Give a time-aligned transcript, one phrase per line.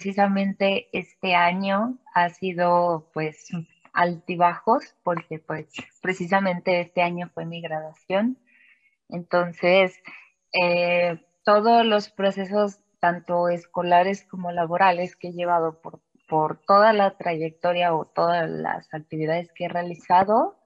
[0.00, 3.48] precisamente este año ha sido pues
[3.92, 5.66] altibajos porque pues
[6.00, 8.38] precisamente este año fue mi graduación.
[9.10, 10.00] Entonces,
[10.54, 17.18] eh, todos los procesos, tanto escolares como laborales que he llevado por, por toda la
[17.18, 20.56] trayectoria o todas las actividades que he realizado,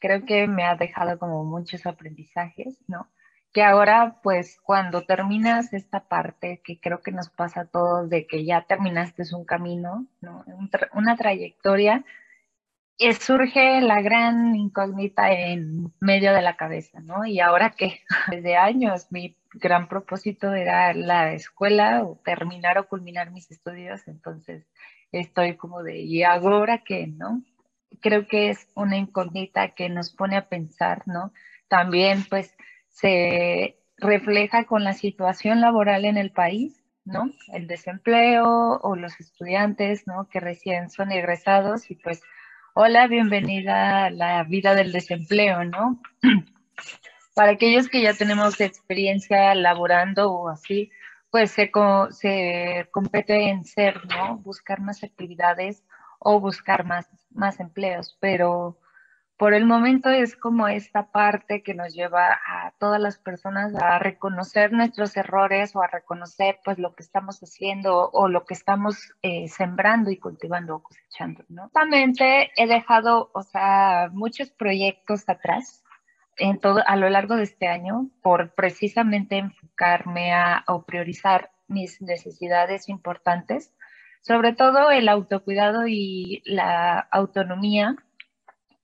[0.00, 3.08] creo que me ha dejado como muchos aprendizajes, ¿no?
[3.52, 8.26] Que ahora, pues, cuando terminas esta parte, que creo que nos pasa a todos, de
[8.26, 10.44] que ya terminaste un camino, ¿no?
[10.94, 12.04] una trayectoria,
[13.18, 17.24] surge la gran incógnita en medio de la cabeza, ¿no?
[17.24, 18.00] Y ahora que
[18.30, 24.66] desde años mi gran propósito era la escuela o terminar o culminar mis estudios, entonces
[25.12, 27.42] estoy como de, ¿y ahora qué, no?
[28.00, 31.32] Creo que es una incógnita que nos pone a pensar, ¿no?
[31.68, 32.54] También pues
[33.00, 37.30] se refleja con la situación laboral en el país, ¿no?
[37.52, 40.28] El desempleo o los estudiantes, ¿no?
[40.28, 42.22] Que recién son egresados y pues
[42.72, 46.00] Hola, bienvenida a la vida del desempleo, ¿no?
[47.34, 50.88] Para aquellos que ya tenemos experiencia laborando o así,
[51.32, 51.72] pues se,
[52.12, 54.38] se compete en ser, ¿no?
[54.38, 55.82] Buscar más actividades
[56.20, 58.78] o buscar más, más empleos, pero
[59.40, 63.98] por el momento es como esta parte que nos lleva a todas las personas a
[63.98, 69.14] reconocer nuestros errores o a reconocer pues lo que estamos haciendo o lo que estamos
[69.22, 71.62] eh, sembrando y cultivando o cosechando, ¿no?
[71.62, 75.84] Justamente he dejado, o sea, muchos proyectos atrás
[76.36, 82.02] en todo, a lo largo de este año por precisamente enfocarme a, o priorizar mis
[82.02, 83.72] necesidades importantes,
[84.20, 87.96] sobre todo el autocuidado y la autonomía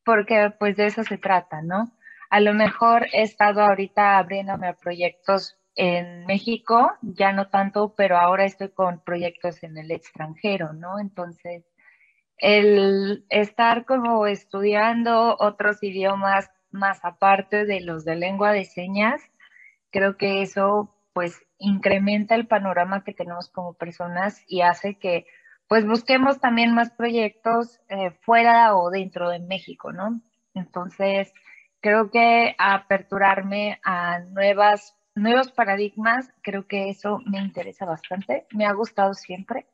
[0.06, 1.90] porque pues de eso se trata, ¿no?
[2.30, 8.16] A lo mejor he estado ahorita abriéndome a proyectos en México, ya no tanto, pero
[8.16, 11.00] ahora estoy con proyectos en el extranjero, ¿no?
[11.00, 11.64] Entonces,
[12.38, 19.20] el estar como estudiando otros idiomas más aparte de los de lengua de señas,
[19.90, 25.26] creo que eso pues incrementa el panorama que tenemos como personas y hace que
[25.68, 30.20] pues busquemos también más proyectos eh, fuera o dentro de México, ¿no?
[30.54, 31.32] Entonces,
[31.80, 38.72] creo que aperturarme a nuevas, nuevos paradigmas, creo que eso me interesa bastante, me ha
[38.72, 39.66] gustado siempre.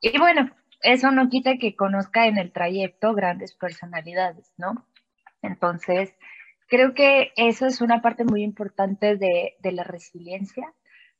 [0.00, 0.50] Y bueno,
[0.82, 4.86] eso no quita que conozca en el trayecto grandes personalidades, ¿no?
[5.42, 6.14] Entonces,
[6.68, 10.72] creo que eso es una parte muy importante de, de la resiliencia,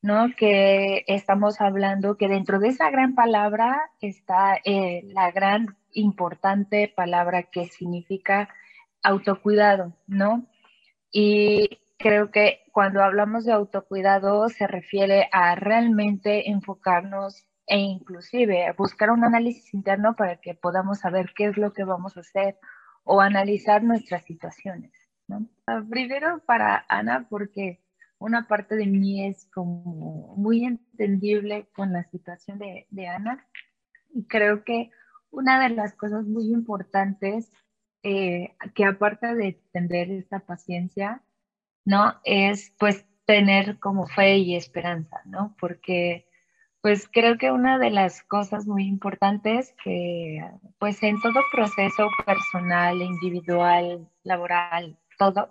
[0.05, 0.27] ¿no?
[0.37, 7.45] Que estamos hablando que dentro de esa gran palabra está eh, la gran importante palabra
[7.45, 8.51] que significa
[9.03, 10.47] autocuidado, ¿no?
[11.11, 19.11] Y creo que cuando hablamos de autocuidado se refiere a realmente enfocarnos e inclusive buscar
[19.11, 22.59] un análisis interno para que podamos saber qué es lo que vamos a hacer
[23.05, 24.93] o analizar nuestras situaciones,
[25.29, 25.49] ¿no?
[25.89, 27.84] Primero para Ana, porque
[28.25, 33.47] una parte de mí es como muy entendible con la situación de, de Ana
[34.15, 34.91] y creo que
[35.31, 37.51] una de las cosas muy importantes
[38.03, 41.23] eh, que aparte de tener esta paciencia,
[41.85, 42.15] ¿no?
[42.25, 45.55] Es pues tener como fe y esperanza, ¿no?
[45.61, 46.27] Porque
[46.81, 50.39] pues creo que una de las cosas muy importantes que
[50.79, 55.51] pues en todo proceso personal, individual, laboral, todo,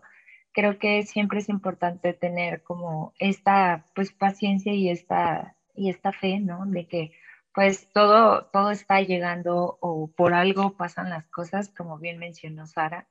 [0.53, 6.40] creo que siempre es importante tener como esta pues paciencia y esta y esta fe,
[6.40, 6.66] ¿no?
[6.66, 7.12] De que
[7.53, 13.08] pues todo todo está llegando o por algo pasan las cosas, como bien mencionó Sara,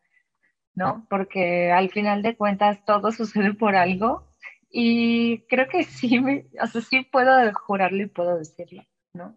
[0.74, 1.06] ¿no?
[1.10, 4.28] Porque al final de cuentas todo sucede por algo
[4.70, 9.36] y creo que sí me, o sea, sí puedo jurarlo y puedo decirlo, ¿no?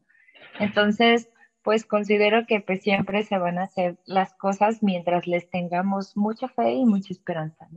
[0.60, 1.30] Entonces,
[1.66, 6.48] pues considero que pues siempre se van a hacer las cosas mientras les tengamos mucha
[6.48, 7.74] fe y mucha esperanza, ¿no?